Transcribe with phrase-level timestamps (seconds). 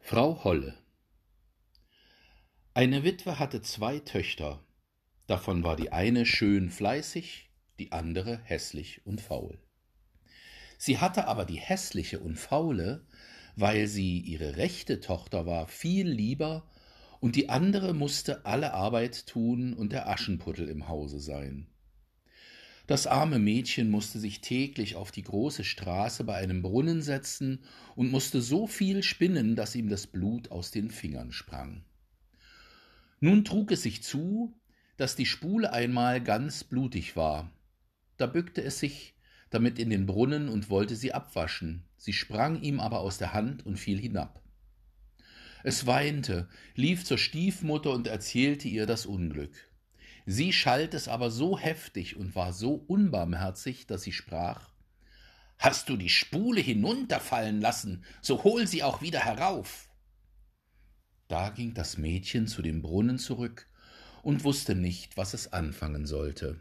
[0.00, 0.76] Frau Holle.
[2.74, 4.64] Eine Witwe hatte zwei Töchter,
[5.28, 7.45] davon war die eine schön fleißig,
[7.78, 9.58] die andere hässlich und faul.
[10.78, 13.06] Sie hatte aber die hässliche und faule,
[13.56, 16.68] weil sie ihre rechte Tochter war, viel lieber,
[17.20, 21.66] und die andere musste alle Arbeit tun und der Aschenputtel im Hause sein.
[22.86, 27.64] Das arme Mädchen musste sich täglich auf die große Straße bei einem Brunnen setzen
[27.96, 31.84] und musste so viel spinnen, dass ihm das Blut aus den Fingern sprang.
[33.18, 34.54] Nun trug es sich zu,
[34.98, 37.50] dass die Spule einmal ganz blutig war.
[38.16, 39.14] Da bückte es sich
[39.50, 43.64] damit in den Brunnen und wollte sie abwaschen, sie sprang ihm aber aus der Hand
[43.64, 44.42] und fiel hinab.
[45.62, 49.70] Es weinte, lief zur Stiefmutter und erzählte ihr das Unglück.
[50.24, 54.70] Sie schalt es aber so heftig und war so unbarmherzig, dass sie sprach
[55.58, 59.88] Hast du die Spule hinunterfallen lassen, so hol sie auch wieder herauf.
[61.28, 63.66] Da ging das Mädchen zu dem Brunnen zurück
[64.22, 66.60] und wusste nicht, was es anfangen sollte.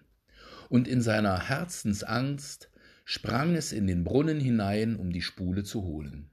[0.70, 2.70] Und in seiner Herzensangst
[3.04, 6.30] sprang es in den Brunnen hinein, um die Spule zu holen.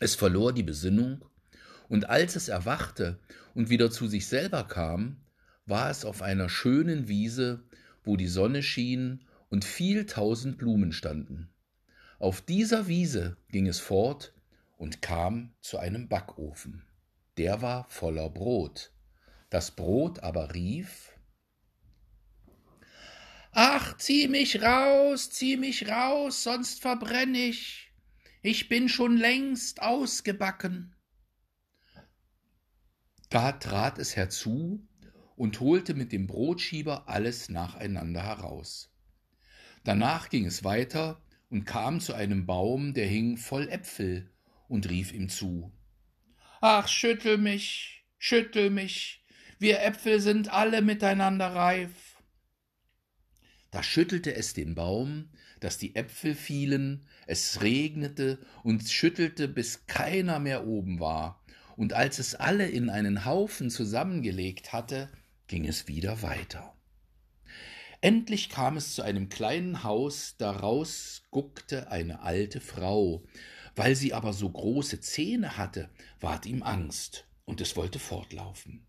[0.00, 1.24] Es verlor die Besinnung,
[1.88, 3.18] und als es erwachte
[3.54, 5.22] und wieder zu sich selber kam,
[5.66, 7.64] war es auf einer schönen Wiese,
[8.02, 11.50] wo die Sonne schien und viel tausend Blumen standen.
[12.18, 14.34] Auf dieser Wiese ging es fort
[14.76, 16.84] und kam zu einem Backofen.
[17.38, 18.92] Der war voller Brot.
[19.50, 21.13] Das Brot aber rief
[23.56, 27.92] Ach, zieh mich raus, zieh mich raus, sonst verbrenn ich.
[28.42, 30.96] Ich bin schon längst ausgebacken.
[33.30, 34.84] Da trat es herzu
[35.36, 38.92] und holte mit dem Brotschieber alles nacheinander heraus.
[39.84, 44.32] Danach ging es weiter und kam zu einem Baum, der hing voll Äpfel,
[44.66, 45.72] und rief ihm zu
[46.60, 49.22] Ach, schüttel mich, schüttel mich,
[49.60, 52.03] wir Äpfel sind alle miteinander reif.
[53.74, 60.38] Da schüttelte es den Baum, dass die Äpfel fielen, es regnete und schüttelte, bis keiner
[60.38, 61.42] mehr oben war,
[61.76, 65.10] und als es alle in einen Haufen zusammengelegt hatte,
[65.48, 66.72] ging es wieder weiter.
[68.00, 73.24] Endlich kam es zu einem kleinen Haus, daraus guckte eine alte Frau.
[73.74, 78.86] Weil sie aber so große Zähne hatte, ward ihm Angst, und es wollte fortlaufen.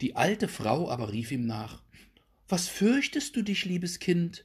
[0.00, 1.82] Die alte Frau aber rief ihm nach
[2.48, 4.44] Was fürchtest du dich, liebes Kind?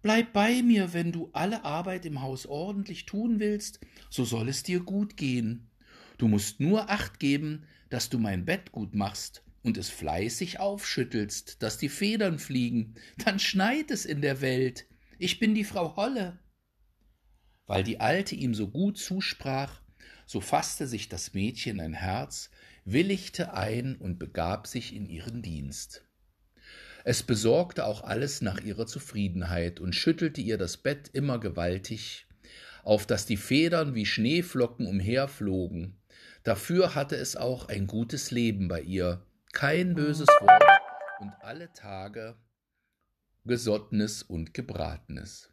[0.00, 4.62] Bleib bei mir, wenn du alle Arbeit im Haus ordentlich tun willst, so soll es
[4.62, 5.70] dir gut gehen.
[6.18, 11.62] Du musst nur acht geben, dass du mein Bett gut machst, und es fleißig aufschüttelst,
[11.62, 14.86] dass die Federn fliegen, dann schneit es in der Welt.
[15.18, 16.38] Ich bin die Frau Holle.
[17.66, 19.80] Weil die Alte ihm so gut zusprach,
[20.26, 22.50] so fasste sich das Mädchen ein Herz,
[22.84, 26.03] willigte ein und begab sich in ihren Dienst.
[27.06, 32.26] Es besorgte auch alles nach ihrer Zufriedenheit und schüttelte ihr das Bett immer gewaltig,
[32.82, 36.00] auf dass die Federn wie Schneeflocken umherflogen.
[36.44, 39.22] Dafür hatte es auch ein gutes Leben bei ihr,
[39.52, 40.64] kein böses Wort
[41.20, 42.36] und alle Tage
[43.44, 45.50] Gesottenes und Gebratenes.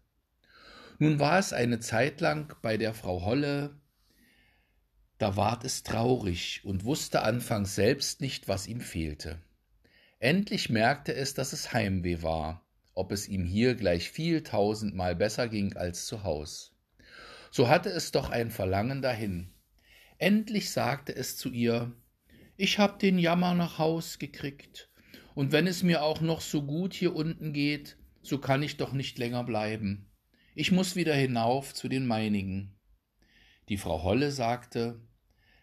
[1.00, 3.78] Nun war es eine Zeit lang bei der Frau Holle,
[5.18, 9.42] da ward es traurig und wusste anfangs selbst nicht, was ihm fehlte.
[10.22, 15.50] Endlich merkte es, dass es Heimweh war, ob es ihm hier gleich viel tausendmal besser
[15.50, 16.78] ging als zu Haus.
[17.50, 19.52] So hatte es doch ein Verlangen dahin.
[20.20, 21.92] Endlich sagte es zu ihr,
[22.56, 24.92] ich hab den Jammer nach Haus gekriegt,
[25.34, 28.94] und wenn es mir auch noch so gut hier unten geht, so kann ich doch
[28.94, 30.12] nicht länger bleiben.
[30.54, 32.78] Ich muss wieder hinauf zu den meinigen.
[33.70, 35.02] Die Frau Holle sagte,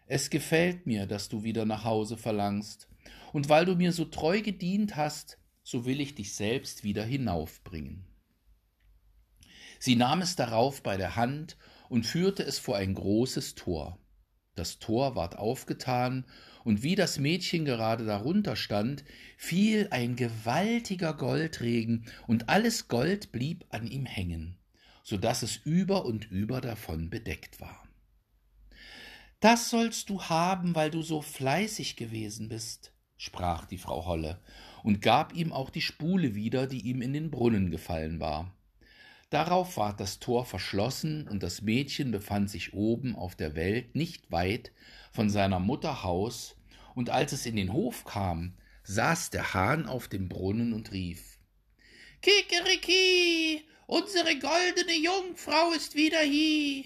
[0.05, 2.89] es gefällt mir, dass du wieder nach Hause verlangst,
[3.33, 8.05] und weil du mir so treu gedient hast, so will ich dich selbst wieder hinaufbringen.
[9.79, 11.57] Sie nahm es darauf bei der Hand
[11.89, 13.99] und führte es vor ein großes Tor.
[14.55, 16.25] Das Tor ward aufgetan,
[16.65, 19.05] und wie das Mädchen gerade darunter stand,
[19.37, 24.57] fiel ein gewaltiger Goldregen, und alles Gold blieb an ihm hängen,
[25.03, 27.87] so dass es über und über davon bedeckt war.
[29.39, 34.39] Das sollst du haben, weil du so fleißig gewesen bist, sprach die Frau Holle
[34.81, 38.55] und gab ihm auch die Spule wieder, die ihm in den Brunnen gefallen war.
[39.29, 44.31] Darauf ward das Tor verschlossen, und das Mädchen befand sich oben auf der Welt nicht
[44.31, 44.71] weit
[45.11, 46.55] von seiner Mutter Haus,
[46.95, 51.37] und als es in den Hof kam, saß der Hahn auf dem Brunnen und rief
[52.21, 56.85] Kikeriki, unsere goldene Jungfrau ist wieder hie.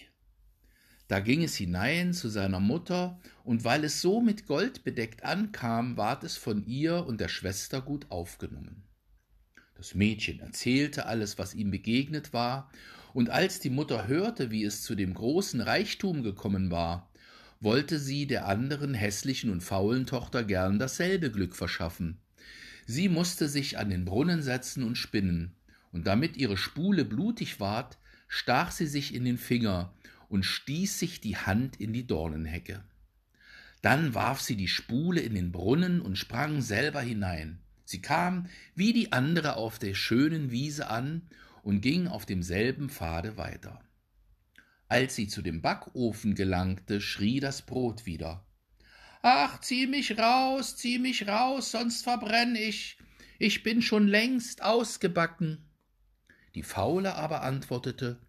[1.07, 5.97] Da ging es hinein zu seiner Mutter, und weil es so mit Gold bedeckt ankam,
[5.97, 8.83] ward es von ihr und der Schwester gut aufgenommen.
[9.75, 12.71] Das Mädchen erzählte alles, was ihm begegnet war,
[13.13, 17.11] und als die Mutter hörte, wie es zu dem großen Reichtum gekommen war,
[17.59, 22.19] wollte sie der anderen hässlichen und faulen Tochter gern dasselbe Glück verschaffen.
[22.85, 25.55] Sie musste sich an den Brunnen setzen und spinnen,
[25.91, 27.97] und damit ihre Spule blutig ward,
[28.27, 29.93] stach sie sich in den Finger
[30.33, 32.83] und stieß sich die Hand in die Dornenhecke.
[33.83, 37.59] Dann warf sie die Spule in den Brunnen und sprang selber hinein.
[37.85, 41.21] Sie kam wie die andere auf der schönen Wiese an
[41.61, 43.79] und ging auf demselben Pfade weiter.
[44.87, 48.43] Als sie zu dem Backofen gelangte, schrie das Brot wieder.
[49.21, 52.97] Ach, zieh mich raus, zieh mich raus, sonst verbrenn ich.
[53.37, 55.69] Ich bin schon längst ausgebacken.
[56.55, 58.19] Die Faule aber antwortete,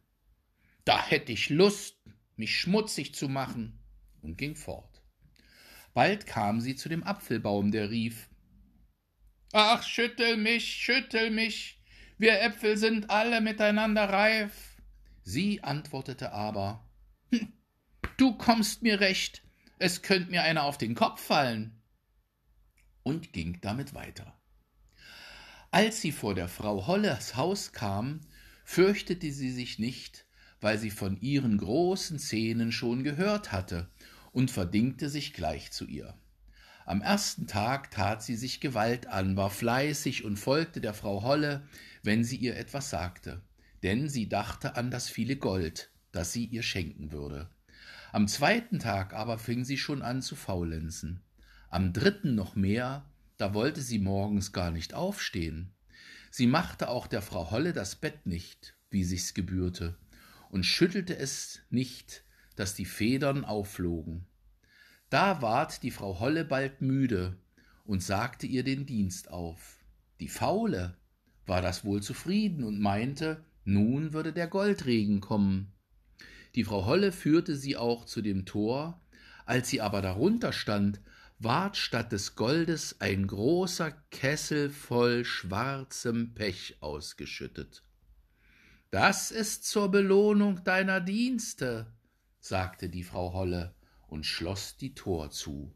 [0.85, 1.99] da hätt ich Lust,
[2.37, 3.79] mich schmutzig zu machen,
[4.23, 5.03] und ging fort.
[5.93, 8.29] Bald kam sie zu dem Apfelbaum, der rief,
[9.53, 11.81] Ach, schüttel mich, schüttel mich,
[12.19, 14.77] wir Äpfel sind alle miteinander reif.
[15.23, 16.85] Sie antwortete aber,
[17.31, 17.53] hm,
[18.17, 19.43] Du kommst mir recht,
[19.79, 21.81] es könnt mir einer auf den Kopf fallen.
[23.03, 24.39] Und ging damit weiter.
[25.71, 28.21] Als sie vor der Frau Holles Haus kam,
[28.65, 30.27] fürchtete sie sich nicht,
[30.65, 33.87] weil sie von ihren großen Zähnen schon gehört hatte,
[34.33, 36.15] und verdingte sich gleich zu ihr.
[36.87, 41.69] Am ersten Tag tat sie sich Gewalt an, war fleißig und folgte der Frau Holle,
[42.03, 43.43] wenn sie ihr etwas sagte,
[43.83, 47.51] denn sie dachte an das viele Gold, das sie ihr schenken würde.
[48.11, 51.21] Am zweiten Tag aber fing sie schon an zu faulenzen.
[51.69, 53.05] Am dritten noch mehr,
[53.37, 55.75] da wollte sie morgens gar nicht aufstehen.
[56.31, 59.99] Sie machte auch der Frau Holle das Bett nicht, wie sich's gebührte,
[60.55, 62.23] und schüttelte es nicht,
[62.55, 64.25] dass die Federn aufflogen.
[65.11, 67.37] Da ward die Frau Holle bald müde
[67.85, 69.81] und sagte ihr den Dienst auf.
[70.21, 70.97] Die Faule
[71.45, 75.73] war das wohl zufrieden und meinte, nun würde der Goldregen kommen.
[76.55, 79.03] Die Frau Holle führte sie auch zu dem Tor,
[79.47, 81.01] als sie aber darunter stand,
[81.41, 87.83] ward statt des Goldes ein großer Kessel voll schwarzem Pech ausgeschüttet.
[88.95, 91.93] Das ist zur Belohnung deiner Dienste,
[92.39, 93.75] sagte die Frau Holle
[94.07, 95.75] und schloss die Tor zu.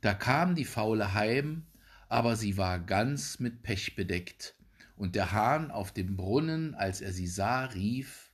[0.00, 1.66] Da kam die Faule heim,
[2.08, 4.54] aber sie war ganz mit Pech bedeckt,
[4.94, 8.30] und der Hahn auf dem Brunnen, als er sie sah, rief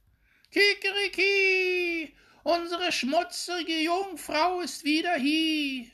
[0.51, 5.91] Kikeriki, unsere schmutzige Jungfrau ist wieder hie.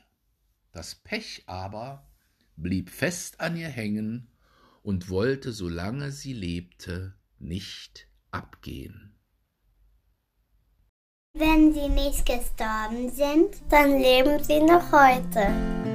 [0.72, 2.10] Das Pech aber
[2.56, 4.26] blieb fest an ihr hängen
[4.82, 9.14] und wollte, solange sie lebte, nicht abgehen.
[11.34, 15.85] Wenn sie nicht gestorben sind, dann leben sie noch heute.